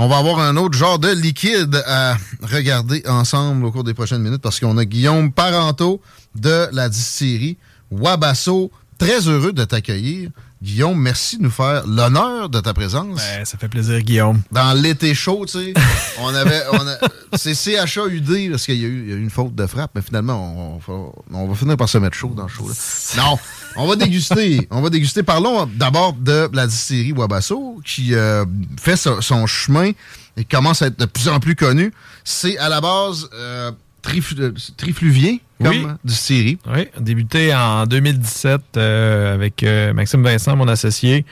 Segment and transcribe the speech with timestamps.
[0.00, 4.22] on va avoir un autre genre de liquide à regarder ensemble au cours des prochaines
[4.22, 6.00] minutes parce qu'on a Guillaume Parenteau
[6.36, 7.58] de la distillerie
[7.90, 8.70] Wabasso.
[8.98, 10.30] Très heureux de t'accueillir.
[10.60, 13.16] Guillaume, merci de nous faire l'honneur de ta présence.
[13.16, 14.42] Ben, ça fait plaisir, Guillaume.
[14.50, 15.74] Dans l'été chaud, tu sais,
[16.18, 16.62] on avait.
[16.72, 16.98] On a,
[17.36, 19.92] c'est CHAUD parce qu'il y, a eu il y a eu une faute de frappe,
[19.94, 22.68] mais finalement, on, on, on va finir par se mettre chaud dans le show.
[22.68, 22.74] Là.
[23.22, 23.38] Non,
[23.76, 24.66] on va déguster.
[24.70, 25.22] On va déguster.
[25.22, 28.44] Parlons d'abord de la distillerie Wabasso qui euh,
[28.80, 29.92] fait son, son chemin
[30.36, 31.92] et commence à être de plus en plus connu.
[32.24, 33.70] C'est à la base euh,
[34.08, 35.86] triflu- trifluvien comme Oui.
[36.04, 36.58] distillerie.
[36.72, 41.24] Oui, débuté en 2017 euh, avec euh, Maxime Vincent, mon associé.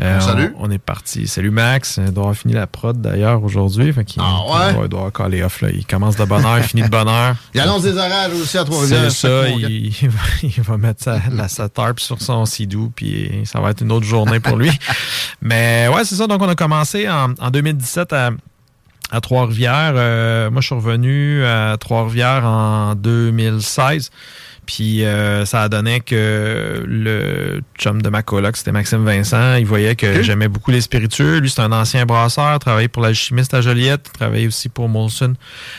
[0.00, 0.52] Euh, salut.
[0.58, 1.26] On, on est parti.
[1.26, 1.96] Salut Max.
[1.98, 3.94] Il doit avoir fini la prod d'ailleurs aujourd'hui.
[4.18, 4.82] Ah ouais?
[4.84, 5.62] il doit, avoir collé off.
[5.62, 5.70] Là.
[5.72, 7.34] Il commence de bonne heure, il finit de bonne heure.
[7.54, 9.10] Il annonce des orages aussi à Trois-Rivières.
[9.10, 12.92] C'est ça, il, il va, il va mettre sa, la, sa tarp sur son sidou,
[12.94, 14.70] puis ça va être une autre journée pour lui.
[15.40, 16.26] Mais ouais, c'est ça.
[16.26, 18.30] Donc, on a commencé en, en 2017 à,
[19.10, 19.94] à Trois-Rivières.
[19.96, 24.10] Euh, moi, je suis revenu à Trois-Rivières en 2016.
[24.66, 29.64] Puis euh, ça a donné que le chum de ma coloc, c'était Maxime Vincent, il
[29.66, 31.38] voyait que j'aimais beaucoup les spiritueux.
[31.38, 35.34] Lui, c'est un ancien brasseur, travaillait pour la chimiste à Joliette, travaillait aussi pour Molson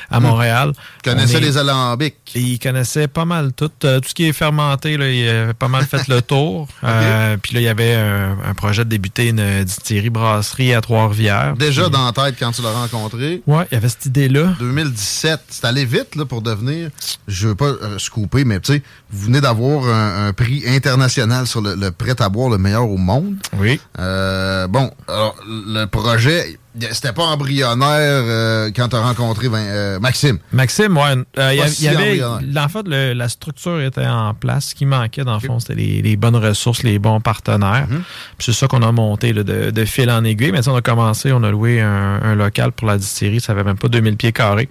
[0.09, 0.71] à Montréal.
[1.03, 2.15] Connaissait On est- les alambics.
[2.35, 3.69] il connaissait pas mal tout.
[3.83, 6.67] euh, tout ce qui est fermenté, là, il avait pas mal fait le tour.
[6.83, 10.81] Euh, Puis là, il y avait un, un projet de débuter une distillerie brasserie à
[10.81, 11.55] Trois-Rivières.
[11.57, 13.41] Déjà Puis- dans la tête quand tu l'as rencontré.
[13.45, 14.55] Ouais, il y avait cette idée-là.
[14.59, 16.89] 2017, c'est allé vite là, pour devenir,
[17.27, 18.76] je veux pas euh, scooper, mais tu sais,
[19.09, 23.35] vous venez d'avoir un, un prix international sur le, le prêt-à-boire le meilleur au monde.
[23.57, 23.79] Oui.
[23.99, 26.57] Euh, bon, alors, le projet,
[26.91, 27.87] c'était pas embryonnaire
[28.25, 30.37] euh, quand tu as rencontré euh, Maxime.
[30.51, 31.53] Maxime, ouais.
[31.55, 34.67] il si y avait, en fait, le- la structure était en place.
[34.69, 37.87] Ce qui manquait, dans le fond, c'était les, les bonnes ressources, les bons partenaires.
[37.89, 38.03] Mhm.
[38.39, 40.51] C'est ça qu'on a monté là, de, de fil en aiguille.
[40.51, 43.39] Mais on a commencé, on a loué un, un local pour la distillerie.
[43.41, 44.69] Ça avait même pas 2000 pieds carrés.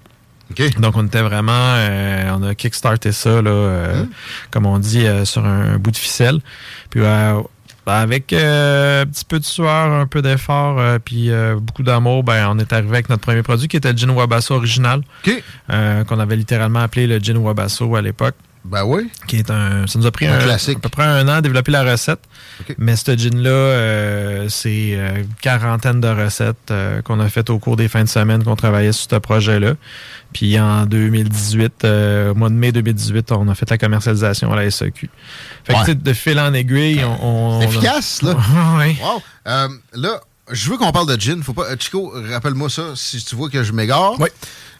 [0.50, 0.78] OK.
[0.80, 4.08] Donc, on était vraiment, euh, on a kickstarté ça, là, euh, Hum.
[4.50, 6.38] comme on dit, euh, sur un, bout de ficelle.
[6.90, 7.40] Puis, euh,
[7.84, 11.82] ben, avec euh, un petit peu de sueur, un peu d'effort, euh, puis euh, beaucoup
[11.84, 15.02] d'amour, ben, on est arrivé avec notre premier produit qui était le gin Wabasso original,
[15.26, 15.42] OK.
[15.70, 18.34] euh, qu'on avait littéralement appelé le gin Wabasso à l'époque.
[18.68, 19.08] Ben oui.
[19.28, 19.86] Qui est un.
[19.86, 20.78] Ça nous a pris Un un, classique.
[20.78, 22.20] à peu près un an à développer la recette.
[22.78, 27.58] Mais ce gin-là, euh, c'est euh, une quarantaine de recettes euh, qu'on a faites au
[27.58, 29.74] cours des fins de semaine qu'on travaillait sur ce projet-là.
[30.32, 34.56] Puis en 2018, euh, au mois de mai 2018, on a fait la commercialisation à
[34.56, 35.10] la SAQ.
[35.64, 35.84] Fait que, Ouais.
[35.84, 37.26] tu sais, de fil en aiguille, on.
[37.26, 38.36] on- C'est efficace, là.
[38.78, 38.96] oui.
[39.02, 39.22] Wow.
[39.46, 41.42] Euh, là, je veux qu'on parle de gin.
[41.42, 44.18] Faut pas, euh, Chico, rappelle-moi ça si tu vois que je m'égare.
[44.18, 44.28] Oui.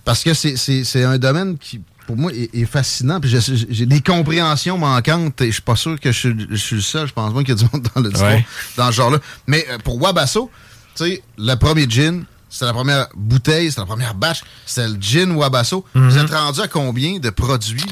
[0.05, 3.21] Parce que c'est un domaine qui, pour moi, est, est fascinant.
[3.21, 3.31] Puis
[3.69, 5.41] j'ai- des compréhensions manquantes.
[5.41, 7.07] Et je suis pas sûr que je, suis- je suis le seul.
[7.09, 8.47] Je pense pas qu'il y a du monde dans le discours, Ouais.
[8.77, 9.19] dans ce genre-là.
[9.47, 10.51] Mais euh, pour Wabasso,
[10.97, 14.97] tu sais, le premier gin, c'est la première bouteille, c'est la première batch, c'est le
[15.01, 15.85] gin Wabasso.
[15.95, 17.83] Vous êtes rendu à combien de produits?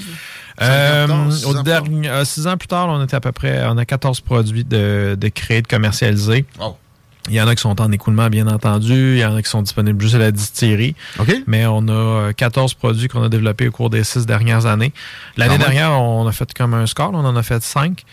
[0.62, 3.32] Euh, 14, six au ans dernier, euh, six ans plus tard, on était à peu
[3.32, 6.46] près, on a 14 produits de, de créés, de commercialisés.
[6.60, 6.76] Wow.
[7.28, 9.14] Il y en a qui sont en écoulement, bien entendu.
[9.14, 10.94] Il y en a qui sont disponibles juste à la distillerie.
[11.18, 11.34] OK.
[11.46, 14.92] Mais on a euh, 14 produits qu'on a développés au cours des six dernières années.
[15.38, 15.60] L'année même.
[15.60, 17.12] dernière, on a fait comme un score.
[17.14, 18.04] On en a fait cinq.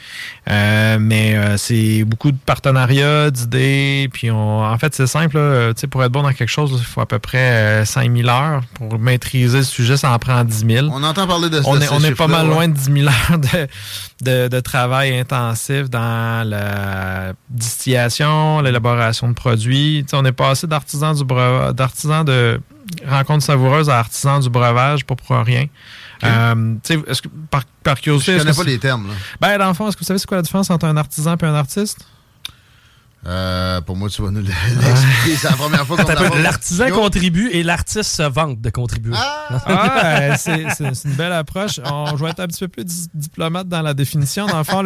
[0.50, 4.08] Euh, mais euh, c'est beaucoup de partenariats, d'idées.
[4.14, 5.38] Puis on, en fait, c'est simple.
[5.38, 5.74] là.
[5.74, 8.30] Tu sais, pour être bon dans quelque chose, il faut à peu près euh, 5000
[8.30, 8.62] heures.
[8.76, 11.82] Pour maîtriser le sujet, ça en prend 10 000 On entend parler de, on de
[11.82, 13.68] est, on est pas mal loin de 10 000 heures de,
[14.22, 20.06] de, de travail intensif dans la distillation, l'élaboration de produits.
[20.14, 22.60] On est passé d'artisan du breva- d'artisan de
[23.08, 25.66] rencontre savoureuse à artisan du breuvage, pour rien.
[26.24, 29.08] Euh, sais, est-ce que, par, par curiosité, Je connais pas les termes.
[29.08, 29.14] Là.
[29.40, 31.36] ben, dans le fond, est-ce que vous savez c'est quoi la différence entre un artisan
[31.36, 32.06] et un artiste?
[33.28, 34.42] Euh, pour moi, tu vas nous
[34.82, 35.36] l'expliquer.
[35.38, 39.14] C'est la première fois qu'on L'artisan contribue et l'artiste se vante de contribuer.
[39.16, 41.80] Ah, ah c'est une belle approche.
[41.86, 44.48] On, je vais être un petit peu plus diplomate dans la définition.
[44.48, 44.84] Dans le fond,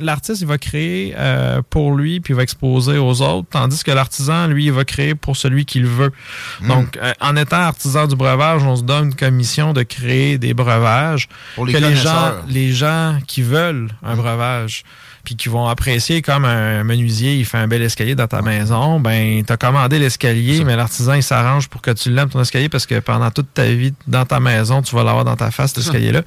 [0.00, 3.92] l'artiste, il va créer euh, pour lui, puis il va exposer aux autres, tandis que
[3.92, 6.12] l'artisan, lui, il va créer pour celui qu'il veut.
[6.60, 6.68] Hmm.
[6.68, 10.54] Donc, euh, en étant artisan du breuvage, on se donne une commission de créer des
[10.54, 14.84] breuvages pour les que les gens, les gens qui veulent un breuvage
[15.26, 19.00] puis qui vont apprécier comme un menuisier, il fait un bel escalier dans ta maison,
[19.00, 22.86] ben t'as commandé l'escalier, mais l'artisan il s'arrange pour que tu l'aimes ton escalier parce
[22.86, 25.78] que pendant toute ta vie dans ta maison, tu vas l'avoir dans ta face cet
[25.78, 26.22] escalier-là.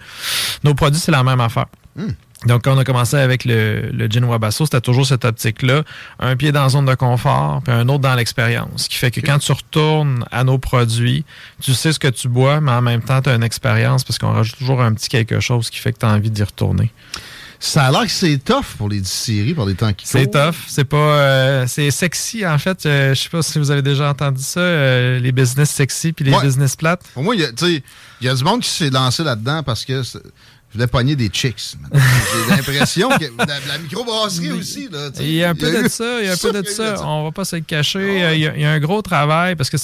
[0.66, 1.68] Nos produits c'est la même affaire.
[1.96, 2.10] Hmm.
[2.46, 5.84] Donc, quand on a commencé avec le, le gin Wabasso, c'était toujours cette optique-là.
[6.19, 8.84] Un pied dans la zone de confort, puis un autre dans l'expérience.
[8.84, 11.25] Ce qui fait que quand tu retournes à nos produits,
[11.62, 14.18] tu sais ce que tu bois, mais en même temps, tu as une expérience parce
[14.19, 16.94] qu'on rajoute toujours un petit quelque chose qui fait que tu as envie d'y retourner.
[17.60, 20.56] Ça a l'air que c'est tough pour les distilleries pour les temps qui C'est tough.
[20.68, 20.98] C'est pas.
[20.98, 22.86] Euh, c'est sexy, en fait.
[22.86, 26.24] Euh, je sais pas si vous avez déjà entendu ça, euh, les business sexy puis
[26.24, 27.04] les business plates.
[27.14, 27.42] Pour moi, il
[28.22, 30.20] y, a du monde qui s'est lancé là-dedans parce que je
[30.74, 31.76] voulais pogner des chicks.
[31.94, 34.88] J'ai l'impression que la, la microbrasserie aussi.
[34.90, 36.22] Là, il y a un peu de ça.
[36.22, 36.96] Il y a un peu de ça.
[37.06, 38.36] On va pas se le cacher.
[38.36, 39.78] Il, y a, un gros travail parce que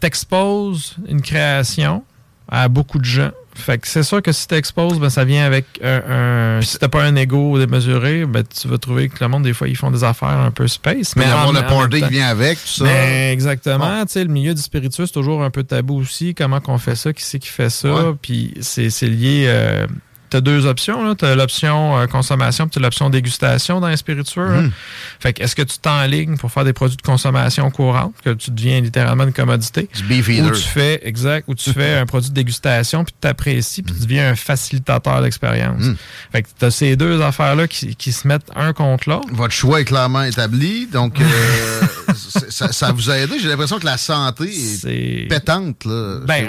[0.00, 2.04] t'exposes une création
[2.46, 3.30] à beaucoup de gens.
[3.54, 6.60] Fait que c'est sûr que si tu exposes, ben, ça vient avec un.
[6.62, 9.68] si t'as pas un ego démesuré, ben, tu vas trouver que le monde, des fois,
[9.68, 11.16] ils font des affaires un peu space.
[11.16, 12.84] Mais le party qui vient avec, tout ça.
[12.84, 14.04] Ben, exactement.
[14.06, 16.34] Tu sais, le milieu du spiritueux, c'est toujours un peu tabou aussi.
[16.34, 17.12] Comment qu'on fait ça?
[17.12, 18.14] Qui c'est qui fait ça?
[18.20, 19.44] Puis c'est lié.
[19.46, 19.86] Euh,
[20.30, 21.14] tu as deux options.
[21.14, 24.62] Tu as l'option euh, consommation puis l'option dégustation dans les spiritueux.
[24.62, 24.70] Hmm.
[25.18, 28.50] Fait que est-ce que tu t'enlignes pour faire des produits de consommation courante, que tu
[28.50, 29.88] deviens littéralement une commodité?
[29.96, 33.20] Du beef Ou tu fais, exact, ou tu fais un produit de dégustation puis tu
[33.20, 35.82] t'apprécies puis tu deviens un facilitateur d'expérience.
[35.82, 35.96] Hmm.
[36.32, 39.28] Fait que tu as ces deux affaires-là qui, qui, se mettent un contre l'autre.
[39.32, 40.86] Votre choix est clairement établi.
[40.86, 41.80] Donc, euh,
[42.14, 43.38] ça, ça, vous a aidé.
[43.40, 45.84] J'ai l'impression que la santé est, pétante.
[45.84, 46.46] Là, ben,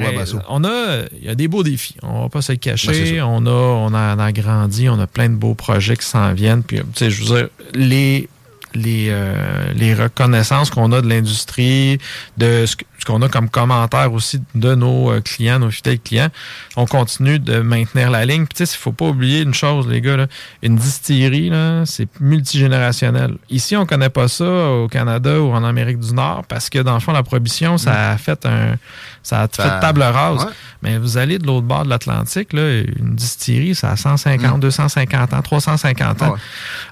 [0.50, 1.96] on a, il y a des beaux défis.
[2.02, 3.14] On va pas se le cacher.
[3.16, 6.64] Ben, on a on a, grandi, on a plein de beaux projets qui s'en viennent.
[6.64, 8.28] Puis, tu sais, les
[8.74, 12.00] les, euh, les reconnaissances qu'on a de l'industrie,
[12.38, 12.76] de ce,
[13.06, 16.30] qu'on a comme commentaire aussi de nos euh, clients, nos fidèles clients.
[16.76, 18.46] On continue de maintenir la ligne.
[18.46, 20.18] Puis, tu sais, il faut pas oublier une chose, les gars.
[20.18, 20.28] Là,
[20.62, 23.38] une distillerie, là, c'est multigénérationnel.
[23.50, 26.94] Ici, on connaît pas ça au Canada ou en Amérique du Nord parce que, dans
[26.94, 28.76] le fond, la prohibition, ça a fait un...
[29.24, 30.48] Ça a fait table rase.
[30.82, 35.34] Mais vous allez de l'autre bord de l'Atlantique, là, une distillerie, ça a 150, 250
[35.34, 36.36] ans, 350 ans.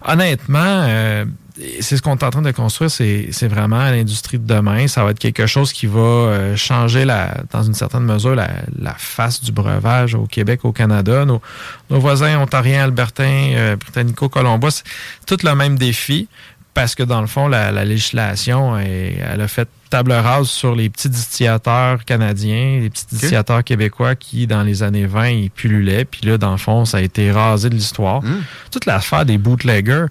[0.05, 0.59] Honnêtement...
[0.87, 1.25] Euh,
[1.81, 4.87] c'est ce qu'on est en train de construire, c'est vraiment l'industrie de demain.
[4.87, 8.49] Ça va être quelque chose qui va euh, changer, la, dans une certaine mesure, la,
[8.97, 11.25] face du breuvage au Québec, au Canada.
[11.25, 11.41] Nos,
[11.89, 14.83] voisins ontariens, albertains, euh, britannico-colombois, c'est
[15.25, 16.27] tout le même défi
[16.73, 21.09] parce que dans le fond, la, législation, elle a fait table rase sur les petits
[21.09, 26.05] distillateurs canadiens, les petits distillateurs québécois qui, dans les années 20, ils pullulaient.
[26.05, 28.21] Puis là, dans le fond, ça a été rasé de l'histoire.
[28.21, 28.43] Mmh.
[28.71, 30.05] Toute l'affaire des bootleggers,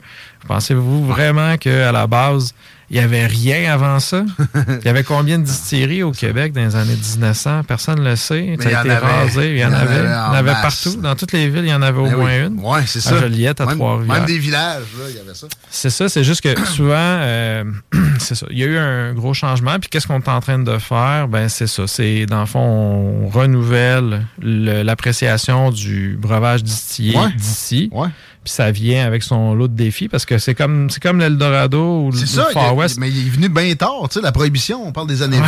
[0.46, 2.55] Pensez-vous vraiment qu'à la base,
[2.90, 4.25] il n'y avait rien avant ça?
[4.81, 7.64] Il y avait combien de distilleries au Québec dans les années 1900?
[7.64, 8.56] Personne ne le sait.
[8.58, 9.50] ça a été rasé.
[9.50, 10.05] Il y en, avait.
[10.05, 10.96] Il y en avait partout.
[10.96, 12.61] Dans toutes les villes, il y en avait au ben moins une.
[12.62, 13.17] Oui, c'est ça.
[13.17, 14.17] À Joliette, à Trois-Rivières.
[14.17, 15.49] Même des villages, là, il y avait ça.
[15.69, 16.08] C'est ça.
[16.08, 17.64] C'est juste que souvent, euh,
[18.20, 18.46] c'est ça.
[18.50, 19.79] Il y a eu un gros changement.
[19.79, 21.28] Puis qu'est-ce qu'on est en train de faire?
[21.28, 21.87] Ben, c'est ça.
[21.87, 27.90] C'est, dans le fond, on renouvelle l'appréciation du breuvage distillé d'ici.
[27.92, 28.09] Ouais
[28.45, 32.11] ça vient avec son lot de défis parce que c'est comme c'est comme l'Eldorado ou
[32.11, 32.18] le
[32.52, 32.99] Far West.
[32.99, 35.45] Mais il est venu bien tard, tu sais, la prohibition, on parle des années 20.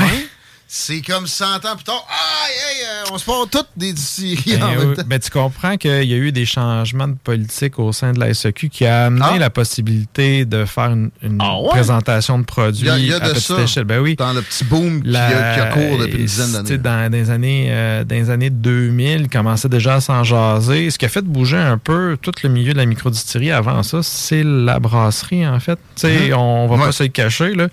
[0.72, 2.06] C'est comme 100 ans plus tard.
[2.08, 6.30] Ah, on se parle toutes des distilleries ben, ben, tu comprends qu'il y a eu
[6.30, 9.38] des changements de politique au sein de la SEQ qui a amené ah.
[9.38, 11.10] la possibilité de faire une,
[11.40, 13.82] ah présentation de produits à petite échelle.
[13.82, 14.14] Ben oui.
[14.14, 16.78] Dans le petit boom qui, a, cours depuis une dizaine d'années.
[16.78, 20.88] Dans, les années, euh, dans les années 2000, il commençait déjà à s'en jaser.
[20.92, 24.04] Ce qui a fait bouger un peu tout le milieu de la microdistillerie avant ça,
[24.04, 25.80] c'est la brasserie, en fait.
[25.96, 26.34] Tu sais, mm-hmm.
[26.34, 27.56] On va pas se le cacher.
[27.56, 27.66] Là.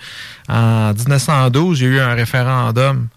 [0.48, 3.08] En 1912, il y a eu un référendum.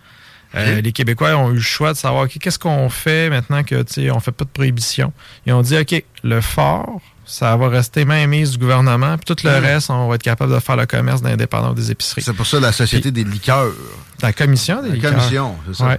[0.56, 4.20] Euh, les Québécois ont eu le choix de savoir qu'est-ce qu'on fait maintenant que on
[4.20, 5.12] fait pas de prohibition?
[5.46, 9.46] Ils ont dit OK, le fort, ça va rester main mise du gouvernement, puis tout
[9.46, 12.22] le reste, on va être capable de faire le commerce d'indépendance des épiceries.
[12.22, 13.70] C'est pour ça la Société des liqueurs.
[14.20, 15.12] La commission des liqueurs.
[15.12, 15.98] La commission, c'est ça.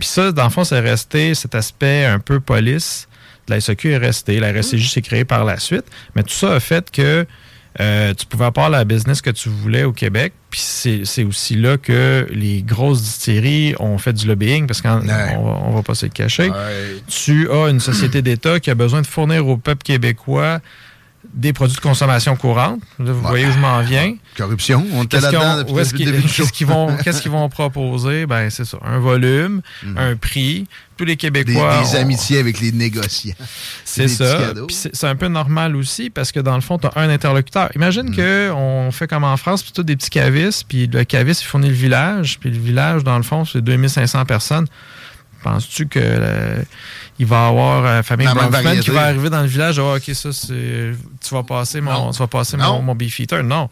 [0.00, 3.06] Puis ça, dans le fond, c'est resté cet aspect un peu police.
[3.48, 5.84] La SEQ est resté, la RSCJ s'est créée par la suite,
[6.14, 7.26] mais tout ça a fait que
[7.80, 10.32] euh, tu pouvais avoir la business que tu voulais au Québec.
[10.50, 15.70] Puis c'est aussi là que les grosses distilleries ont fait du lobbying parce qu'on on,
[15.72, 16.50] va pas se le cacher.
[17.06, 20.60] Tu as une société d'État qui a besoin de fournir au peuple québécois
[21.32, 22.80] des produits de consommation courante.
[22.98, 24.16] Là, vous voyez où je m'en viens.
[24.36, 26.28] Corruption, on était là-dedans qu'on- depuis le début.
[27.04, 28.26] Qu'est-ce qu'ils vont, proposer?
[28.26, 28.78] Ben, c'est ça.
[28.84, 29.62] Un volume,
[29.96, 30.66] un prix.
[30.96, 31.80] Tous les Des, Québécois.
[31.82, 33.34] des ont- amitiés avec les négociants.
[33.84, 34.52] C'est des ça.
[34.92, 37.70] c'est un peu normal aussi parce que dans le fond, tu as un interlocuteur.
[37.74, 38.16] Imagine Mm.
[38.16, 41.68] que on fait comme en France, tout des petits cavistes, puis le caviste, il fournit
[41.68, 44.66] le village, puis le village, dans le fond, c'est 2500 personnes.
[45.42, 45.98] Penses-tu que
[47.18, 49.78] il va y avoir euh, famille La même Bronfman qui va arriver dans le village?
[49.78, 50.92] Ah, ok, ça, c'est.
[51.26, 52.10] Tu vas passer mon, Non.
[52.12, 52.76] tu vas passer Non.
[52.76, 53.42] mon, mon beefeater.
[53.42, 53.68] Non.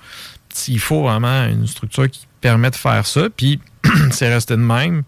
[0.68, 3.22] Il faut vraiment une structure qui permet de faire ça.
[3.34, 3.60] Puis
[4.10, 5.02] c'est resté de même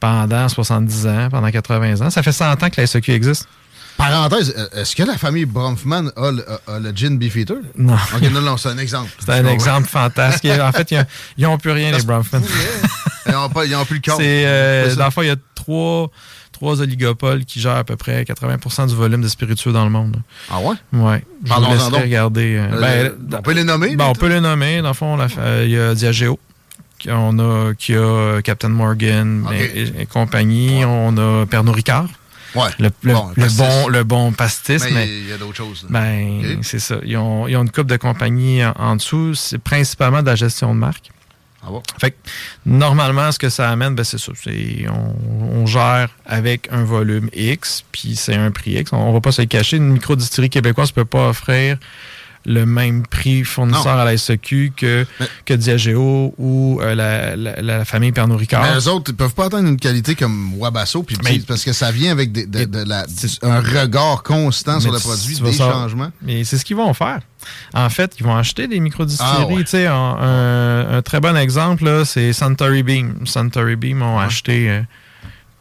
[0.00, 2.10] pendant 70 ans, pendant 80 ans.
[2.10, 3.48] Ça fait 100 ans que la SEQ existe.
[3.96, 7.56] Parenthèse, euh, est-ce que la famille Bronfman a le, a- le gin Beefeater?
[7.76, 7.96] Non.
[8.14, 9.10] Ok, non, non, c'est un exemple.
[9.18, 10.52] C'est un exemple fantastique.
[10.60, 12.40] En fait, ils- n'ont plus rien, les Bronfman.
[13.26, 14.16] Ils n'ont pas- ils n'ont plus le corps.
[14.18, 16.10] C'est, euh, le fond, il y a trois,
[16.58, 20.16] trois oligopoles qui gèrent à peu près 80 du volume de spiritueux dans le monde.
[20.50, 20.74] Ah ouais?
[20.92, 21.24] Ouais.
[21.44, 22.00] Je vous laisserai donc.
[22.02, 22.56] regarder.
[22.56, 23.94] euh, Euh, ben, on peut les nommer?
[23.94, 24.82] ben, on peut les nommer.
[24.82, 26.38] Dans le fond, euh, il y a Diageo.
[26.98, 30.84] qui- On a, qui a Captain Morgan et, et compagnie.
[30.84, 32.08] On a Pernod Ricard.
[32.56, 32.70] Ouais.
[32.80, 33.58] Le, le- Bon, le pastis.
[33.58, 34.82] bon, le bon pastis.
[34.86, 35.84] Mais mais il y a d'autres choses.
[35.84, 35.88] là.
[36.00, 36.96] Ben, c'est ça.
[37.04, 39.34] Ils ont, ils ont une coupe de compagnie en, en dessous.
[39.36, 41.10] C'est principalement de la gestion de marque.
[41.62, 41.82] Ah bon?
[42.00, 42.14] Fait
[42.64, 44.32] normalement, ce que ça amène, ben, c'est ça.
[44.88, 48.92] On, on gère avec un volume X, puis c'est un prix X.
[48.92, 49.76] On, on va pas se le cacher.
[49.78, 51.78] Une microdistillerie québécoise ne peut pas offrir
[52.48, 54.00] le même prix fournisseur Non.
[54.00, 58.62] à la SEQ que, Mais- que Diageo ou euh, la, la- la famille Pernod Ricard.
[58.62, 61.90] Mais eux autres, ils peuvent pas atteindre une qualité comme Wabasso, puis parce que ça
[61.90, 63.04] vient avec des- de, la-
[63.42, 66.10] un regard constant sur le produit, des changements.
[66.22, 67.20] Mais c'est ce qu'ils vont faire.
[67.74, 69.36] En fait, ils vont acheter des microdistilleries.
[69.40, 69.86] Ah ouais.
[69.86, 73.14] Un, un- un très bon exemple, c'est Suntory Beam.
[73.26, 74.80] Suntory Beam ont acheté euh,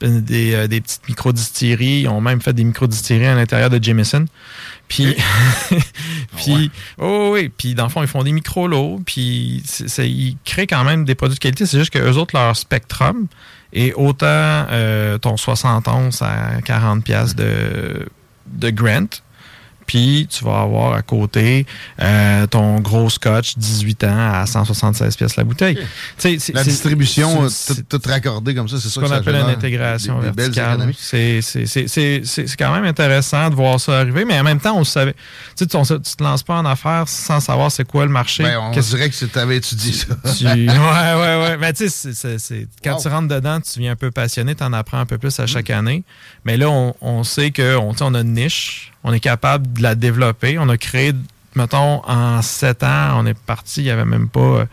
[0.02, 2.02] des, euh, des petites microdistilleries.
[2.02, 4.26] Ils ont même fait des microdistilleries à l'intérieur de Jameson.
[4.88, 5.16] Puis,
[6.38, 9.64] puis, oh oui, puis dans le fond, ils font des micro-lots, puis
[9.98, 11.66] ils créent quand même des produits de qualité.
[11.66, 13.28] C'est juste que eux autres, leur spectrum
[13.74, 18.08] est autant euh, ton 71 à 40 pièces de,
[18.48, 19.08] de Grant,
[19.88, 21.66] puis tu vas avoir à côté
[22.02, 25.76] euh, ton gros scotch 18 ans à 176 pièces la bouteille.
[25.76, 25.82] Tu
[26.18, 27.48] sais, c'est- La c'est- distribution,
[27.90, 30.74] toute raccordée comme ça, c'est ce ça qu'on que ça appelle une intégration des, verticale.
[30.76, 30.96] économies.
[31.00, 34.44] C'est c'est- c'est- c'est- c'est- c'est quand même intéressant de voir ça arriver, mais en
[34.44, 35.16] même temps, on savait.
[35.58, 38.44] Tu tu te lances pas en affaires sans savoir c'est quoi le marché.
[38.44, 40.08] Ben, on Qu'est-ce dirait que tu avais étudié ça.
[40.38, 41.58] tu- ouais, ouais, ouais.
[41.58, 43.02] Mais tu sais, c'est- c'est- c'est- quand Wow.
[43.02, 45.48] tu rentres dedans, tu deviens un peu passionné, tu en apprends un peu plus à
[45.48, 46.04] chaque année.
[46.46, 49.96] Mais là, on, on sait qu'on on a une niche, on est capable de la
[49.96, 50.60] développer.
[50.60, 51.14] On a créé,
[51.56, 54.66] mettons, en sept ans, on est parti, il n'y avait même pas euh,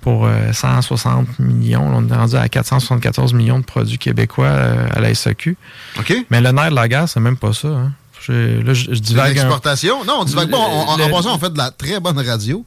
[0.00, 1.86] pour euh, 160 millions.
[1.86, 5.56] On est rendu à 474 millions de produits québécois euh, à la SAQ.
[5.98, 6.12] OK?
[6.30, 7.68] Mais le nerf de la guerre, c'est même pas ça.
[7.68, 7.92] hein.
[8.20, 10.04] Je- là, je, divague un- l'exportation.
[10.04, 10.56] Non, on divague pas.
[10.58, 12.64] Le- en passant, on fait de la très bonne radio.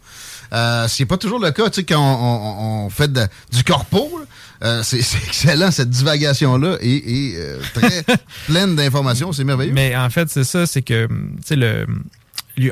[0.54, 3.64] Euh, c'est pas toujours le cas, tu sais, quand on, on- on fait de- du
[3.64, 4.20] corpo.
[4.64, 6.96] Euh, c'est excellent, cette divagation-là, et,
[7.32, 8.04] et, euh, très
[8.48, 9.32] pleine d'informations.
[9.32, 9.74] C'est merveilleux.
[9.74, 11.14] Mais en fait, c'est ça, c'est que, tu
[11.46, 11.86] sais, le.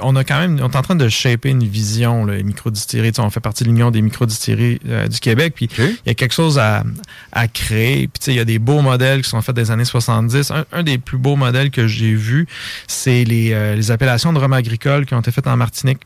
[0.02, 3.12] On a quand même, on est en train de shaper une vision, là, les microdistilleries.
[3.14, 5.54] Tu sais, On fait partie de l'Union des microdistilleries euh, du Québec.
[5.56, 6.84] Puis il y a quelque chose à,
[7.32, 8.10] à créer.
[8.10, 10.52] Puis tu sais, il y a des beaux modèles qui sont faits des années 70.
[10.52, 12.46] Un, un des plus beaux modèles que j'ai vu,
[12.88, 16.00] c'est les, euh, les appellations de rhum agricole qui ont été faites en Martinique.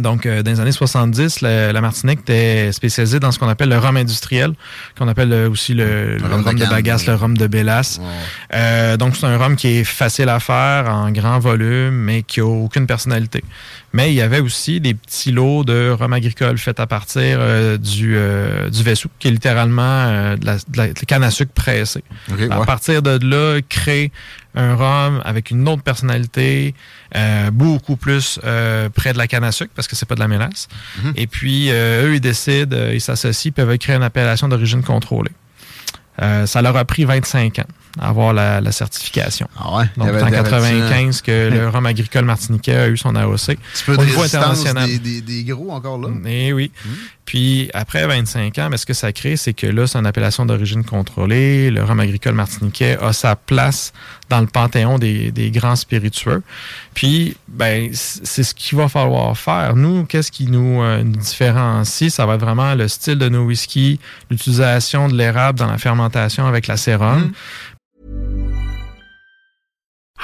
[0.00, 3.68] Donc, euh, dans les années 70, la, la Martinique était spécialisée dans ce qu'on appelle
[3.68, 4.52] le rhum industriel,
[4.98, 7.08] qu'on appelle euh, aussi le, le rhum rhum, de bagasse, oui.
[7.08, 7.46] le rhum de.
[7.46, 8.04] Ouais.
[8.54, 12.40] Euh, donc, c'est un rhum qui est facile à faire, en grand volume, mais qui
[12.40, 13.42] a aucune personnalité.
[13.92, 17.78] Mais il y avait aussi des petits lots de rhum agricole faits à partir euh,
[17.78, 21.52] du, euh, du vaisseau, qui est littéralement euh, de, la, de la- canne à sucre
[21.52, 22.04] pressée.
[22.50, 22.66] À ouais.
[22.66, 24.12] partir de là, créer
[24.56, 26.74] un rhum avec une autre personnalité,
[27.14, 30.20] euh, beaucoup plus euh, près de la canne à sucre, parce que c'est pas de
[30.20, 30.68] la mélasse.
[31.02, 31.12] Mhm.
[31.16, 35.32] Et puis, euh, eux, ils décident, ils s'associent, peuvent créer une appellation d'origine contrôlée.
[36.22, 37.66] Euh, ça leur a pris 25 ans
[38.00, 39.48] avoir la, la certification.
[39.58, 39.84] Ah ouais.
[39.96, 42.96] Donc, c'est en avait- il y avait- 95 que le rhum agricole martiniquais a eu
[42.96, 43.50] son AOC.
[43.50, 44.86] Un petit peu de au niveau international.
[44.88, 46.08] des, des, des gros encore là?
[46.26, 46.70] Eh oui.
[47.24, 50.46] Puis après 25 ans, mais ce que ça crée, c'est que là, c'est une appellation
[50.46, 51.70] d'origine contrôlée.
[51.72, 53.92] Le rhum agricole martiniquais a sa place
[54.28, 56.42] dans le panthéon des, des grands spiritueux.
[56.94, 59.74] Puis, ben, c'est ce qu'il va falloir faire.
[59.74, 62.12] Nous, qu'est-ce qui nous, euh, nous différencie?
[62.14, 63.98] Ça va être vraiment le style de nos whiskies,
[64.30, 67.32] l'utilisation de l'érable dans la fermentation avec la sérum.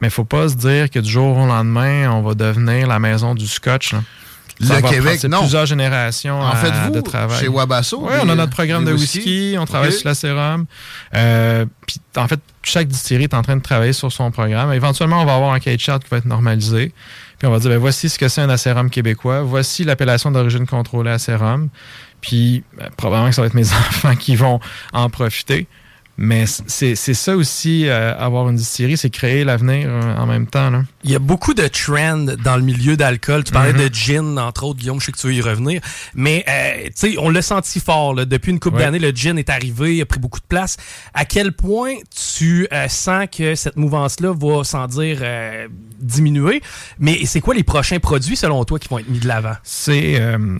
[0.00, 3.34] Mais faut pas se dire que du jour au lendemain, on va devenir la maison
[3.34, 3.92] du scotch.
[3.92, 4.02] Là.
[4.60, 5.40] Ça Le Québec, non.
[5.40, 7.38] plusieurs générations En faites-vous de travail.
[7.38, 8.00] chez Wabasso?
[8.02, 10.66] Oui, on a notre programme de whisky, on travaille sur la sérum.
[11.14, 14.72] Euh, puis en fait, chaque distillerie est en train de travailler sur son programme.
[14.72, 16.92] Éventuellement, on va avoir un cahier de charte qui va être normalisé.
[17.38, 19.42] Puis on va dire, ben, voici ce que c'est un acérum québécois.
[19.42, 21.68] Voici l'appellation d'origine contrôlée acérum.
[22.20, 24.58] Puis ben, probablement que ça va être mes enfants qui vont
[24.92, 25.68] en profiter.
[26.20, 30.48] Mais c'est c'est ça aussi, euh, avoir une distillerie, c'est créer l'avenir euh, en même
[30.48, 30.68] temps.
[30.68, 30.82] Là.
[31.04, 33.44] Il y a beaucoup de trends dans le milieu d'alcool.
[33.44, 33.88] Tu parlais Mhm.
[33.88, 35.80] de gin, entre autres, Guillaume, je sais que tu veux y revenir.
[36.14, 38.14] Mais, euh, tu sais, on l'a senti fort.
[38.14, 38.24] là.
[38.24, 38.82] Depuis une couple Ouais.
[38.82, 40.76] d'années, le gin est arrivé, il a pris beaucoup de place.
[41.14, 41.94] À quel point
[42.36, 45.68] tu euh, sens que cette mouvance-là va, sans dire, euh,
[46.00, 46.60] diminuer?
[46.98, 49.54] Mais c'est quoi les prochains produits, selon toi, qui vont être mis de l'avant?
[49.62, 50.20] C'est.
[50.20, 50.58] euh,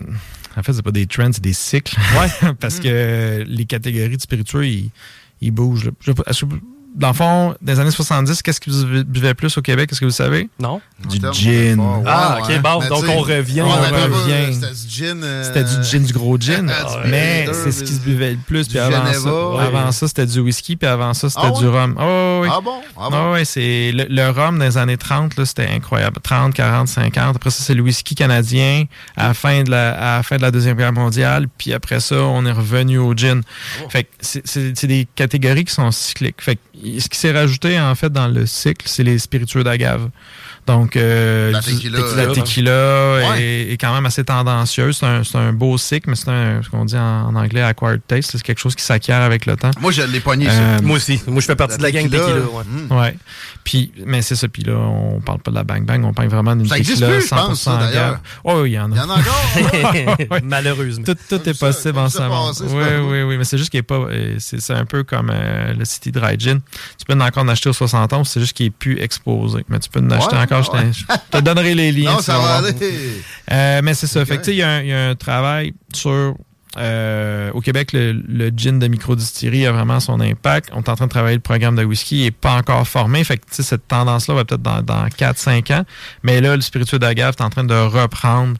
[0.57, 1.97] en fait, c'est pas des trends, c'est des cycles.
[2.17, 2.53] Ouais.
[2.61, 4.89] Parce que les catégories de spiritueux, ils,
[5.41, 5.85] ils bougent.
[5.85, 5.91] là.
[5.99, 6.11] Je
[6.95, 9.89] Dans le fond, dans les années 70, qu'est-ce que vous buvez plus au Québec?
[9.91, 10.49] Est-ce que vous savez?
[10.59, 10.81] Non?
[11.09, 11.79] Du gin.
[12.05, 14.53] Ah, ok, bon, donc on revient, on revient.
[14.53, 15.23] C'était du gin.
[15.23, 16.65] euh, C'était du gin, du gros gin.
[16.65, 18.67] du mais c'est ce qui se buvait le plus.
[18.67, 19.63] Puis avant Geneva, ça, ouais.
[19.63, 20.75] avant ça, c'était du whisky.
[20.75, 21.95] Puis avant ça, c'était Ah du rhum.
[21.97, 22.41] Ah.
[22.51, 22.81] Ah bon?
[22.97, 23.15] Ah bon?
[23.17, 26.17] Ah ouais, c'est le, le rhum dans les années 30, là, c'était incroyable.
[26.21, 27.35] 30, 40, 50.
[27.37, 30.41] Après ça, c'est le whisky canadien à la fin de la, à la fin de
[30.41, 31.47] la Deuxième Guerre mondiale.
[31.57, 33.41] Puis après ça, on est revenu au gin.
[33.79, 36.41] Ah Fait que c'est- c'est c'est des catégories qui sont cycliques.
[36.41, 40.09] Fait que ce qui s'est rajouté, en fait, dans le cycle, c'est les spiritueux d'agave.
[40.69, 42.33] Donc, euh, La du- tequila, la là.
[42.33, 42.71] tequila
[43.31, 43.41] Ouais.
[43.41, 44.91] est, est quand même assez tendancieux.
[44.91, 47.61] C'est un, c'est un beau cycle, mais c'est un, ce qu'on dit en, en anglais
[47.63, 48.31] acquired taste.
[48.33, 49.71] C'est quelque chose qui s'acquiert avec le temps.
[49.81, 50.47] Moi, je l'ai pogné.
[50.47, 51.19] Euh, Moi aussi.
[51.27, 52.45] Moi, je fais partie de la gang tequila, Tequila.
[52.45, 52.63] ouais.
[52.91, 52.97] hum.
[52.99, 53.15] Ouais.
[53.63, 54.47] Puis, mais c'est ça.
[54.47, 57.21] Puis là, on parle pas de la Bang Bang, on parle vraiment d'une tequila plus,
[57.23, 58.03] je pense, ça, 100% d'ailleurs.
[58.05, 58.19] agave.
[58.43, 59.05] Oh, oui, il y en Il y a.
[59.05, 60.37] en a encore?
[60.43, 61.05] Malheureusement.
[61.05, 62.51] Tout, est possible en ça ce moment.
[62.61, 63.37] Oui, oui, oui.
[63.37, 63.99] Mais c'est juste qu'il est pas.
[64.39, 66.59] C'est c'est un peu comme euh, le City Dry Gin.
[66.97, 69.65] Tu peux en encore en acheter au 71, c'est juste qu'il est plus exposé.
[69.69, 70.91] Mais tu peux en acheter Ouais, je ouais.
[70.91, 72.13] te- Je te donnerai les liens.
[72.13, 72.73] Non, ça va aller.
[73.51, 74.25] Euh, mais c'est ça.
[74.25, 76.35] Fait y, il y a un travail sur.
[76.77, 80.69] Euh, au Québec, le, le gin de microdistillerie a vraiment son impact.
[80.73, 82.19] On est en train de travailler le programme de whisky.
[82.19, 83.23] Il n'est pas encore formé.
[83.23, 85.85] Fait que, tu sais, cette tendance-là va peut-être dans, dans 4-5 ans.
[86.21, 88.55] Mais là, le spiritueux d'agave est en train de reprendre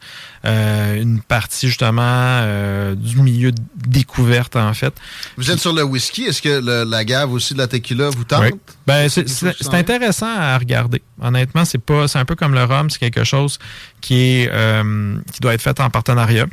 [0.46, 4.94] euh, une partie, justement, euh, du milieu découverte, en fait.
[5.38, 6.24] Vous êtes sur le whisky.
[6.24, 8.42] Est-ce que le- la gave aussi de la tequila vous tente?
[8.44, 8.52] Oui.
[8.88, 11.02] Ben, c'est- intéressant à regarder.
[11.22, 13.60] Honnêtement, c'est pas, c'est un peu comme le rhum, c'est quelque chose
[14.02, 16.48] qui est, euh, qui doit être fait en partenariat.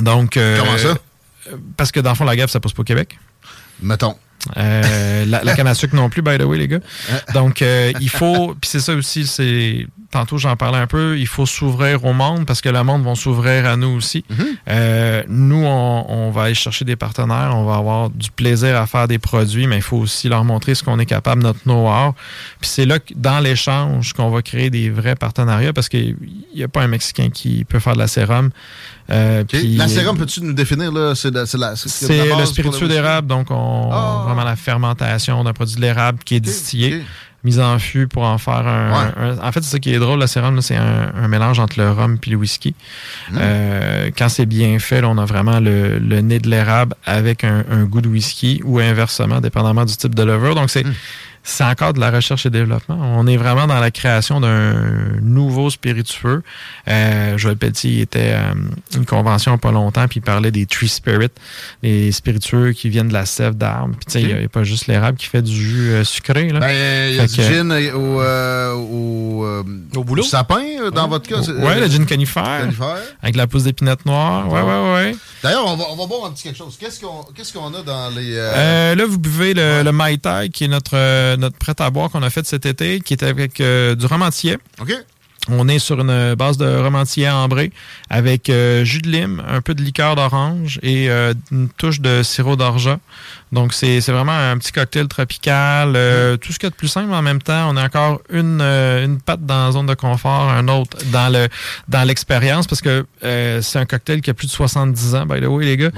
[0.00, 0.98] Donc, euh, Comment ça?
[1.76, 3.18] Parce que dans le fond, la gaffe, ça pousse pas au Québec.
[3.82, 4.16] Mettons.
[4.58, 6.80] Euh, la, la canne à sucre non plus, by the way, les gars.
[7.32, 11.26] Donc, euh, il faut, puis c'est ça aussi, c'est tantôt j'en parlais un peu, il
[11.26, 14.22] faut s'ouvrir au monde parce que le monde va s'ouvrir à nous aussi.
[14.68, 18.86] Euh, nous, on, on va aller chercher des partenaires, on va avoir du plaisir à
[18.86, 22.14] faire des produits, mais il faut aussi leur montrer ce qu'on est capable, notre know-how.
[22.60, 26.16] Puis c'est là, que, dans l'échange, qu'on va créer des vrais partenariats parce qu'il
[26.54, 28.50] n'y a pas un Mexicain qui peut faire de la sérum.
[29.10, 30.90] Euh, puis- la sérum, peux-tu nous définir?
[30.92, 31.14] là?
[31.14, 34.22] C'est le spiritueux d'érable, donc on Ah.
[34.26, 37.02] vraiment la fermentation d'un produit de l'érable qui est distillé, OK.
[37.44, 38.90] mis en fût pour en faire un.
[38.92, 39.12] Ouais.
[39.42, 41.58] un- en fait, c'est ça qui est drôle, le sérum, là, c'est un, un mélange
[41.58, 42.74] entre le rhum et le whisky.
[43.30, 43.36] Mm.
[43.38, 47.44] Euh, quand c'est bien fait, là, on a vraiment le, le nez de l'érable avec
[47.44, 50.54] un, un goût de whisky ou inversement, dépendamment du type de levure.
[50.54, 50.94] Donc c'est Mm.
[51.46, 52.96] c'est encore de la recherche et développement.
[52.98, 54.76] On est vraiment dans la création d'un
[55.20, 55.43] nouveau
[55.84, 56.42] spiritueux.
[56.88, 58.54] Euh, Joël Pelletier était à
[58.96, 61.28] une convention pas longtemps, puis il parlait des tree spirits,
[61.82, 63.94] les spiritueux qui viennent de la sève d'arbre.
[63.96, 66.48] Puis tu sais, il n'y a, pas juste l'érable qui fait du jus euh, sucré.
[66.48, 66.60] Là.
[66.60, 69.62] Ben, il y a Fait du que- gin au, euh, au, euh,
[69.94, 70.22] Au boulot?
[70.22, 71.40] du sapin, euh, dans votre cas.
[71.40, 72.96] ouais, le gin conifère, conifère.
[73.22, 74.50] avec la pousse d'épinette noire.
[74.50, 75.16] Ouais, ouais, ouais.
[75.42, 76.76] D'ailleurs, on va, on va boire un petit quelque chose.
[76.80, 78.34] Qu'est-ce qu'on qu'est-ce qu'on a dans les...
[78.36, 81.74] euh, Euh, là, vous buvez le, le Mai Tai, qui est notre, euh, notre prêt
[81.78, 84.56] à boire qu'on a fait cet été, qui est avec euh, du rhum antillais.
[84.80, 84.92] OK?
[85.50, 87.70] On est sur une base de romantier ambré
[88.08, 92.22] avec euh, jus de lime, un peu de liqueur d'orange et euh, une touche de
[92.22, 92.98] sirop d'orgeat.
[93.54, 95.92] Donc, c'est vraiment un petit cocktail tropical.
[95.94, 97.70] Euh, tout ce qu'il y a de plus simple en même temps.
[97.70, 101.48] On a encore une, une patte dans la zone de confort, un autre dans le
[101.88, 105.44] dans l'expérience parce que c'est un cocktail qui a plus de 70 ans, by the
[105.44, 105.90] way, les gars.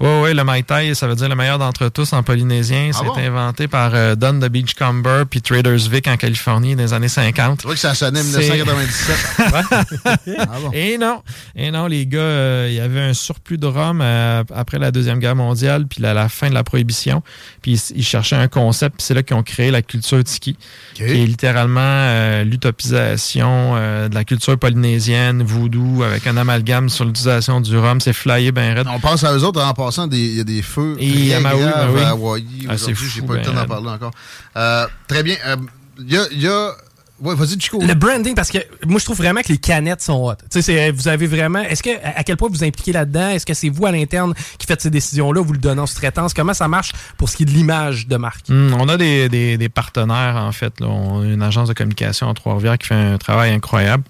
[0.00, 2.90] Oui, oui, le Mai Tai, ça veut dire le meilleur d'entre tous en polynésien.
[2.94, 7.08] Ah c'est inventé par Don de Beachcomber puis Traders Vic en Californie dans les années
[7.08, 7.58] 50.
[7.58, 9.16] Tu vois que ça sonnait 1997.
[10.38, 11.22] ah Et non.
[11.56, 14.00] Et non, les gars, il y avait un surplus de rhum
[14.54, 16.91] après la Deuxième Guerre mondiale puis la, la fin de la prohibition
[17.60, 20.56] puis ils, cherchaient un concept, puis c'est là qu'ils ont créé la culture tiki,
[20.94, 27.04] qui est littéralement euh, l'utopisation euh, de la culture polynésienne, voodoo, avec un amalgame sur
[27.04, 28.00] l'utilisation du rhum.
[28.00, 28.86] C'est flyé ben raide.
[28.90, 31.60] On pense à eux autres en passant, il y a des feux Et à Maui,
[31.60, 32.66] ben à Hawaii.
[32.68, 34.12] Ah, j'ai pas eu le temps d'en ben parler encore.
[34.56, 35.36] Euh, très bien.
[35.98, 36.74] Il y a
[37.22, 37.80] Ouais, vas-y, Chico.
[37.80, 40.34] Le branding, parce que moi, je trouve vraiment que les canettes sont hot.
[40.50, 41.60] Tu sais, vous avez vraiment.
[41.60, 43.28] Est-ce que, à quel point vous impliquez là-dedans?
[43.28, 45.40] Est-ce que c'est vous à l'interne qui faites ces décisions-là?
[45.40, 46.34] Vous le donnez en sous-traitance?
[46.34, 48.48] Comment ça marche pour ce qui est de l'image de marque?
[48.48, 50.80] Hmm, on a des, des, partenaires, en fait.
[50.80, 50.88] Là.
[50.88, 54.02] On a une agence de communication en Trois-Rivières qui fait un travail incroyable.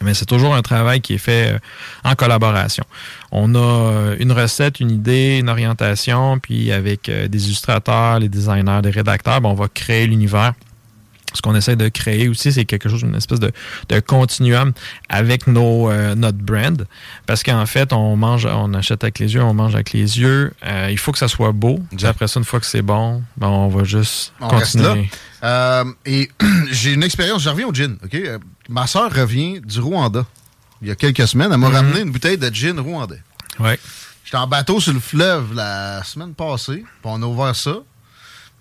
[0.00, 1.58] Mais c'est toujours un travail qui est fait euh,
[2.02, 2.84] en collaboration.
[3.30, 8.28] On a euh, une recette, une idée, une orientation, puis avec euh, des illustrateurs, les
[8.28, 10.54] designers, des rédacteurs, ben, on va créer l'univers
[11.34, 13.52] ce qu'on essaie de créer aussi, c'est quelque chose, une espèce de,
[13.88, 14.72] de continuum
[15.08, 16.86] avec nos, euh, notre brand.
[17.26, 20.52] Parce qu'en fait, on mange, on achète avec les yeux, on mange avec les yeux.
[20.64, 21.80] Euh, il faut que ça soit beau.
[22.04, 25.10] après ça, une fois que c'est bon, ben, on va juste continuer.
[25.42, 26.30] Euh, et
[26.70, 27.96] j'ai une expérience, je reviens au gin.
[28.04, 28.16] OK?
[28.68, 30.24] ma soeur revient du Rwanda.
[30.82, 31.74] Il y a quelques semaines, elle m'a mhm.
[31.74, 33.22] ramené une bouteille de gin rwandais.
[33.58, 33.78] Ouais.
[34.24, 37.76] J'étais en bateau sur le fleuve la semaine passée, puis on a ouvert ça.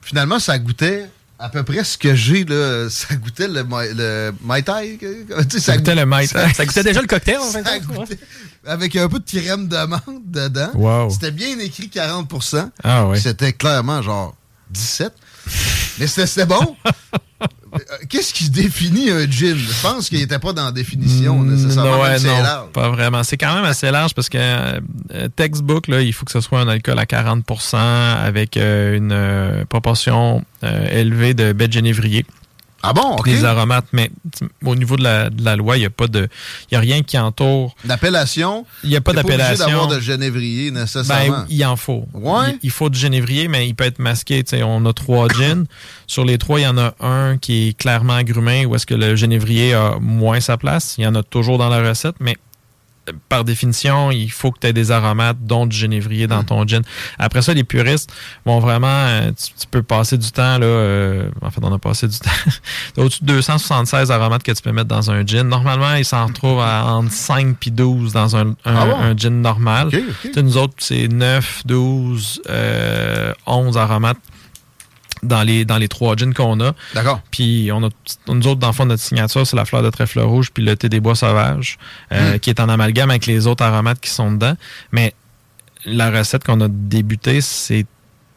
[0.01, 1.09] Finalement, ça goûtait
[1.43, 4.97] à peu près ce que j'ai, là, ça goûtait le, le Mai Tai.
[5.60, 6.53] Ça, goûtait le Mai Tai.
[6.53, 7.51] Ça goûtait déjà le cocktail, en
[8.06, 8.17] fait.
[8.65, 10.71] avec un peu de crème d'amande dedans.
[10.73, 11.10] Wow.
[11.10, 13.19] C'était bien écrit 40% Ah oui.
[13.19, 14.34] C'était clairement genre
[14.69, 15.12] 17.
[15.99, 16.77] Mais c'était bon.
[17.73, 19.55] Euh, qu'est-ce qui définit un gin?
[19.57, 21.97] Je pense qu'il n'était pas dans la définition mm, nécessairement.
[21.97, 23.23] non, pas vraiment.
[23.23, 26.59] C'est quand même assez large parce que euh, textbook, là, il faut que ce soit
[26.59, 32.25] un alcool à 40% avec euh, une proportion élevée de baies de genévrier.
[32.86, 33.28] Ah bon, OK.
[33.28, 34.12] Les aromates, mais
[34.65, 36.28] au niveau de la, de la loi, il n'y a pas de.
[36.69, 37.74] Il y a rien qui entoure.
[37.86, 38.65] D'appellation?
[38.84, 39.65] Il n'y a pas d'appellation.
[39.67, 41.39] Il d'avoir de genévrier nécessairement.
[41.39, 42.06] Ben, il en faut.
[42.13, 42.58] Ouais.
[42.62, 44.43] Il, faut du genévrier, mais il peut être masqué.
[44.46, 45.63] sais, on a trois gins.
[46.08, 48.96] Sur les trois, il y en a un qui est clairement agrumé où est-ce que
[48.96, 50.96] le genévrier a moins sa place.
[50.98, 52.36] Il y en a toujours dans la recette, mais
[53.30, 56.46] par définition, il faut que tu aies des aromates, dont du genévrier dans mm.
[56.46, 56.82] ton gin.
[57.20, 58.12] Après ça, les puristes
[58.46, 62.08] vont vraiment, euh, tu, peux passer du temps, là, euh, en fait, on a passé
[62.08, 62.30] du temps,
[62.98, 65.48] au-dessus de 276 aromates que tu peux mettre dans un gin.
[65.48, 69.89] Normalement, ils s'en retrouvent à entre 5 puis 12 dans un, un, ah gin normal.
[70.36, 74.18] Nous autres, c'est 9, 12, euh, 11 aromates
[75.23, 76.73] dans les, dans les trois gins qu'on a.
[76.93, 77.21] D'accord.
[77.31, 77.89] Puis on a,
[78.27, 80.75] nous autres, dans le fond, notre signature, c'est la fleur de trèfle rouge puis le
[80.75, 81.77] thé des bois sauvages,
[82.12, 82.39] euh, hmm.
[82.39, 84.55] qui est en amalgame avec les autres aromates qui sont dedans.
[84.91, 85.13] Mais
[85.86, 87.86] la recette qu'on a débutée, c'est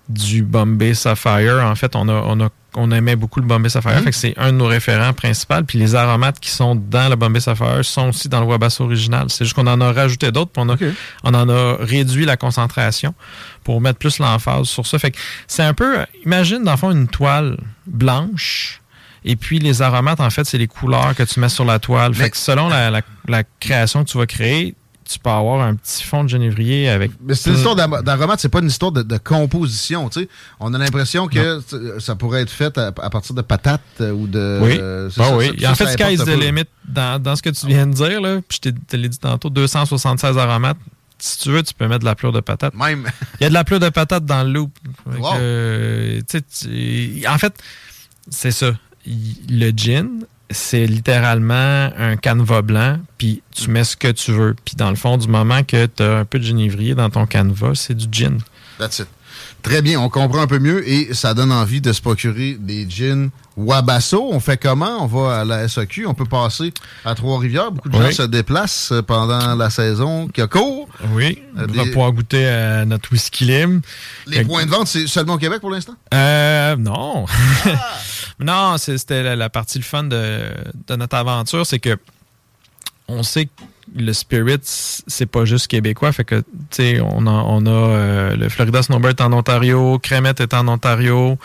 [0.09, 1.65] du Bombay Sapphire.
[1.65, 4.01] En fait, on a, on a on aimait beaucoup le Bombay Sapphire.
[4.01, 5.63] Fait que c'est un de nos référents principaux.
[5.67, 9.27] Puis les aromates qui sont dans le Bombay Sapphire sont aussi dans le Wabasso original.
[9.31, 10.53] C'est juste qu'on en a rajouté d'autres.
[10.57, 10.69] On,
[11.25, 13.15] on en a réduit la concentration
[13.65, 14.99] pour mettre plus l'emphase sur ça.
[14.99, 18.83] Fait que c'est un peu, imagine dans le fond une toile blanche.
[19.25, 22.15] Et puis les aromates, en fait, c'est les couleurs que tu mets sur la toile.
[22.15, 22.91] Fait que selon la,
[23.27, 24.75] la création que tu vas créer,
[25.09, 27.13] tu peux avoir un petit fond de genévrier avec.
[27.23, 30.09] Mais c'est une histoire d'aromate, c'est pas une histoire de, composition.
[30.09, 30.29] Tu sais.
[30.61, 31.63] On a l'impression que
[31.99, 34.61] ça pourrait être fait à, partir de patates euh, ou de.
[34.63, 34.77] Oui.
[34.81, 35.67] Euh, oui.
[35.67, 38.61] en fait, sky's the limit dans, dans ce que tu viens de dire, là, puis
[38.65, 40.79] je te l'ai dit tantôt, 276 aromates.
[41.19, 42.75] Si tu veux, tu peux mettre de la pleure de patate.
[42.75, 43.11] Même.
[43.41, 44.71] Il y a de la pleure de patate dans le loop.
[45.09, 46.21] Euh,
[47.27, 47.55] en fait,
[48.29, 48.73] c'est ça.
[49.07, 54.55] Le gin, c'est littéralement un canevas blanc, puis tu mets ce que tu veux.
[54.65, 57.27] Puis dans le fond, du moment que tu as un peu de genévrier dans ton
[57.27, 58.39] canevas, c'est du gin.
[58.79, 59.09] That's it.
[59.63, 62.89] Très bien, on comprend un peu mieux et ça donne envie de se procurer des
[62.89, 64.29] gins Wabasso.
[64.31, 65.03] On fait comment?
[65.03, 66.73] On va à la SAQ, on peut passer
[67.05, 67.73] à Trois-Rivières.
[67.73, 70.89] Beaucoup de gens se déplacent pendant la saison qui a cours.
[71.15, 73.81] Oui, on va pouvoir goûter à notre whisky lime.
[74.27, 75.95] Les points de vente, c'est seulement au Québec pour l'instant?
[76.15, 77.27] Euh, non.
[77.65, 77.99] Ah!
[78.41, 80.51] non, c'était la, partie le fun de,
[80.89, 81.97] de notre aventure, c'est que
[83.09, 83.49] on sait
[83.95, 86.11] le spirit, c'est pas juste québécois.
[86.13, 90.41] Fait que, tu sais, on a, on a euh, le Florida Snowbird en Ontario, Crémette
[90.41, 91.39] est en Ontario.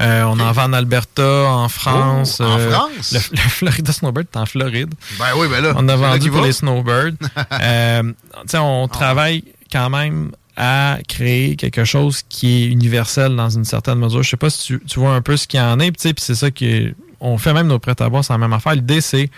[0.00, 2.38] Euh, on en vend en Alberta, en France.
[2.40, 3.12] Oh, en euh, France?
[3.12, 4.94] Le, le Florida Snowbird est en Floride.
[5.18, 5.74] Ben oui, ben là.
[5.76, 6.46] On a vendu pour va.
[6.46, 7.12] les Snowbirds.
[7.20, 8.14] tu
[8.46, 8.88] sais, on Ah.
[8.88, 14.22] travaille quand même à créer quelque chose qui est universel dans une certaine mesure.
[14.22, 16.34] Je sais pas si tu, vois un peu ce qu'il y en est, puis c'est
[16.34, 18.74] ça qui on fait même nos prêts à boire, c'est la même affaire.
[18.74, 19.30] L'idée, c'est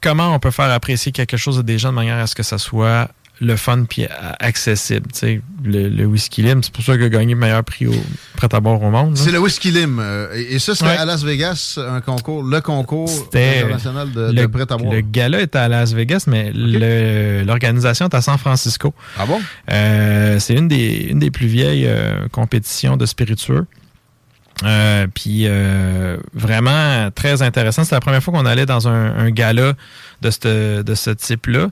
[0.00, 2.42] comment on peut faire apprécier quelque chose à des gens de manière à ce que
[2.42, 4.06] ça soit le fun puis
[4.40, 5.06] accessible.
[5.12, 7.86] Tu sais, le, le whisky lim, c'est pour ça qu'il a gagné le meilleur prix
[7.86, 7.94] au
[8.36, 9.16] prêt à boire au monde.
[9.16, 9.98] C'est le Whisky Lim.
[10.00, 10.96] euh, et, et ça, c'était Ouais.
[10.96, 14.92] à Las Vegas, un concours, le concours international de, prêt à boire.
[14.92, 16.50] le gala était à Las Vegas, mais
[17.44, 18.94] l'organisation est à San Francisco.
[19.18, 19.40] Ah bon?
[19.70, 23.66] Euh, c'est une des, une des plus vieilles euh, compétitions de spiritueux.
[24.64, 27.84] Euh, puis euh, vraiment très intéressant.
[27.84, 29.74] C'était la première fois qu'on allait dans un, un gala
[30.20, 31.68] de ce de ce type-là.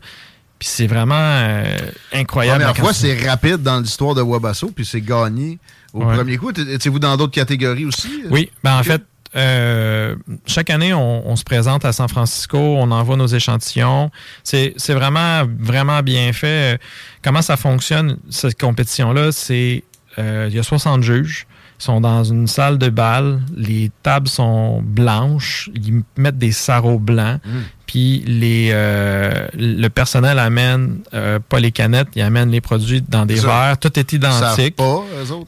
[0.59, 1.77] Puis c'est vraiment euh,
[2.13, 2.61] incroyable.
[2.61, 5.59] Première quand fois, c'est rapide dans l'histoire de Wabasso, puis c'est gagné
[5.93, 6.15] au Ouais.
[6.17, 6.51] premier coup.
[6.51, 8.23] Étiez-vous dans d'autres catégories aussi?
[8.31, 9.03] Oui, ben en fait,
[9.35, 10.17] euh,
[10.47, 14.11] chaque année, on, on se présente à San Francisco, on envoie nos échantillons.
[14.43, 16.81] C'est vraiment, vraiment bien fait.
[17.23, 19.33] Comment ça fonctionne, cette compétition-là?
[19.33, 19.85] C'est
[20.19, 21.47] euh, il y a 60 juges.
[21.79, 23.41] Ils sont dans une salle de bal.
[23.55, 25.69] Les tables sont blanches.
[25.75, 27.41] Ils mettent des sarraux blancs.
[27.45, 27.59] Mm.
[27.87, 33.25] Puis les, euh, le personnel amène euh, pas les canettes, ils amènent les produits dans
[33.27, 33.79] des verres.
[33.79, 34.77] Tout est identique.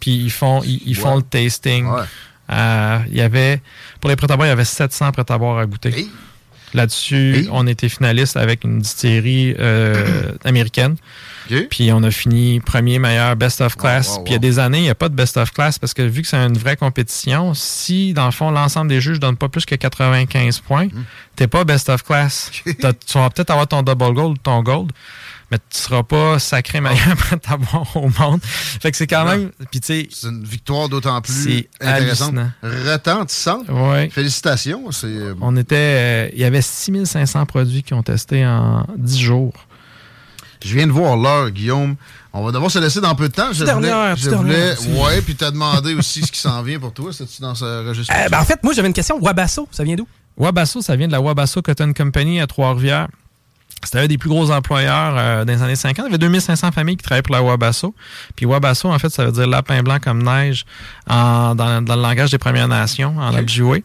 [0.01, 1.87] Puis ils font, ils, ils font le tasting.
[1.87, 2.03] Ouais.
[2.51, 3.61] Euh, il y avait,
[4.01, 5.91] pour les prêts à boire, il y avait 700 prêts à boire à goûter.
[5.91, 6.11] Hey.
[6.75, 10.97] Là-dessus, on était finaliste avec une distillerie euh, américaine.
[11.71, 14.09] Puis on a fini premier meilleur best of class.
[14.09, 15.51] Wow, wow, Puis il y a des années, il n'y a pas de best of
[15.53, 19.01] class parce que vu que c'est une vraie compétition, si dans le fond l'ensemble des
[19.01, 21.05] juges ne donnent pas plus que 95 points, Hmm.
[21.37, 22.51] t'es pas best of class.
[22.65, 22.75] Tu
[23.19, 24.93] vas peut-être avoir ton double gold ton gold,
[25.51, 27.17] mais tu seras pas sacré meilleur
[27.49, 28.41] à boire au monde.
[28.43, 29.51] Fait que c'est quand même.
[29.71, 32.35] Puis tu sais, C'est une victoire d'autant plus C'est intéressante.
[32.63, 33.69] Retentissante.
[33.69, 34.11] ouais.
[34.11, 34.91] Félicitations.
[34.93, 35.77] C'est euh, On était.
[35.77, 39.55] euh, il y avait 6500 produits qui ont testé en 10 jours.
[40.65, 41.95] Je viens de voir l'heure, Guillaume.
[42.33, 43.53] On va devoir se laisser dans peu de temps.
[43.53, 47.13] Je voulais, je voulais ouais, puis t'as demandé aussi ce qui s'en vient pour toi.
[47.13, 48.13] C'est-tu dans ce registre?
[48.15, 49.19] Euh, ben, en fait, moi, j'avais une question.
[49.21, 50.07] Wabasso, ça vient d'où?
[50.37, 53.09] Wabasso, ça vient de la Wabasso Cotton Company à Trois-Rivières.
[53.85, 56.07] C'était un des plus gros employeurs euh, dans les années 50.
[56.07, 57.95] Il y avait 2500 familles qui travaillaient pour la Wabasso.
[58.37, 60.65] Puis Wabasso, en fait, ça veut dire lapin blanc comme neige
[61.09, 63.83] en- dans, dans le langage des Premières Nations, en Ojibwe.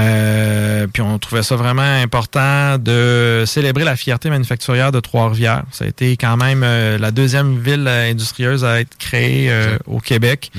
[0.00, 5.64] Euh, puis on trouvait ça vraiment important de célébrer la fierté manufacturière de Trois-Rivières.
[5.70, 9.76] Ça a été quand même euh, la deuxième ville euh, industrieuse à être créée euh,
[9.86, 10.50] au Québec.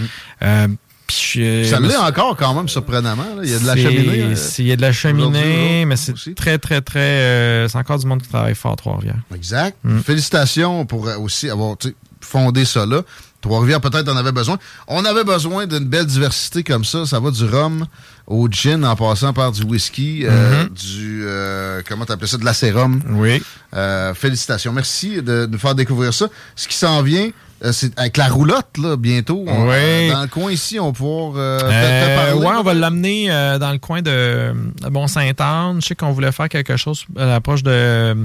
[0.43, 0.67] Euh,
[1.12, 3.24] Ça me l'est encore quand même, surprenamment.
[3.38, 3.41] là.
[3.43, 4.22] Il y a de la cheminée.
[4.24, 7.00] euh, Il y a de la cheminée, mais c'est très, très, très.
[7.00, 9.20] euh, c'est encore du monde qui travaille fort à Trois-Rivières.
[9.36, 9.78] Exact.
[9.84, 10.00] Mm.
[10.00, 11.76] Félicitations pour euh, aussi avoir
[12.22, 13.02] fondé ça là.
[13.39, 14.58] Trois-Rivières, peut-être en avait besoin.
[14.88, 17.06] On avait besoin d'une belle diversité comme ça.
[17.06, 17.86] Ça va du rhum
[18.26, 20.74] au gin en passant par du whisky, euh, Mm-hmm.
[20.74, 21.24] du.
[21.26, 22.38] euh, comment t'appelles ça?
[22.38, 23.00] De la sérum.
[23.12, 23.41] Oui.
[23.76, 24.74] Euh, félicitations.
[24.74, 26.28] Merci de nous faire découvrir ça.
[26.56, 27.30] Ce qui s'en vient,
[27.63, 29.43] euh, c'est avec la roulotte, là, bientôt.
[29.48, 29.54] Oui.
[29.76, 33.72] euh, dans le coin ici, on va pouvoir euh, ouais, on va l'amener euh, dans
[33.72, 35.82] le coin de, de Mont-Saint-Anne.
[35.82, 38.15] Je sais qu'on voulait faire quelque chose à l'approche de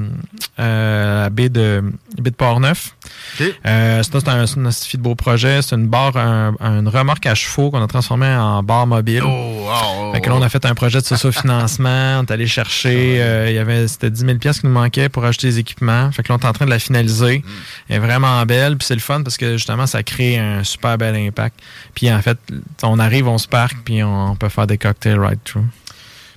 [0.59, 1.83] la baie de,
[2.21, 2.95] baie de Port-Neuf.
[3.39, 4.03] C'est un,
[4.41, 5.61] un de beau projet.
[5.63, 9.23] C'est une barre, un- une remorque à chevaux qu'on a transformée en barre mobile.
[9.25, 12.21] Oh, oh, Fait que là, on a fait un projet de socio-financement.
[12.21, 13.17] on est allé chercher,
[13.49, 16.11] il y avait, c'était 10 000 pièces qui nous manquaient pour acheter les équipements.
[16.13, 17.43] Fait que là, on est en train de la finaliser.
[17.89, 18.77] Elle est vraiment belle.
[18.77, 21.61] Puis c'est le fun parce que justement, ça crée un super bel impact.
[21.95, 22.39] Puis en fait,
[22.83, 25.65] on arrive, on se parque, puis on peut faire des cocktails right through.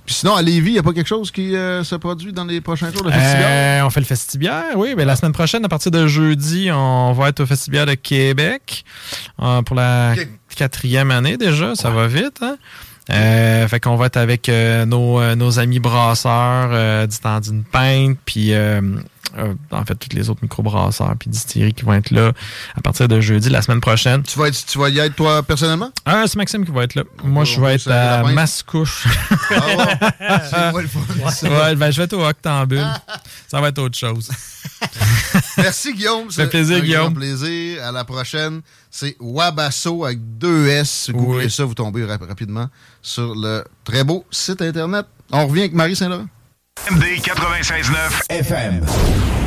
[0.04, 2.44] Puis sinon, à Lévis, il n'y a pas quelque chose qui euh, se produit dans
[2.44, 3.44] les prochains jours, le festival?
[3.44, 4.94] Euh, on fait le festibiaire, oui.
[4.96, 8.84] Mais la semaine prochaine, à partir de jeudi, on va être au festibiaire de Québec
[9.42, 10.14] euh, pour la
[10.54, 11.74] quatrième année déjà.
[11.74, 12.56] Ça va vite, hein?
[13.10, 17.38] Euh, fait qu'on va être avec euh, nos, euh, nos amis brasseurs euh, du temps
[17.38, 18.52] d'une pinte, puis
[19.36, 22.32] euh, en fait tous les autres microbrasseurs puis distilleries qui vont être là
[22.76, 24.22] à partir de jeudi la semaine prochaine.
[24.22, 25.90] Tu vas, être, tu vas y être, toi, personnellement?
[26.04, 27.02] Ah, c'est Maxime qui va être là.
[27.24, 28.22] Moi, va- je vais être à.
[28.32, 29.06] Mascouche.
[29.50, 29.98] Ah ouais.
[30.50, 31.48] C'est moi le fun, ça.
[31.50, 32.86] ouais, ben, je vais être au Octambule.
[33.48, 34.30] Ça va être autre chose.
[35.58, 36.30] Merci, Guillaume.
[36.30, 37.14] Ça fait plaisir, un grand Guillaume.
[37.14, 37.84] plaisir.
[37.84, 38.60] À la prochaine.
[38.90, 41.10] C'est Wabasso avec deux S.
[41.12, 41.26] Vous Oui.
[41.26, 42.68] googlez ça, vous tombez rap- rapidement
[43.02, 45.06] sur le très beau site Internet.
[45.32, 46.26] On revient avec Marie Saint-Laurent.
[46.84, 49.45] MD 96.9 FM.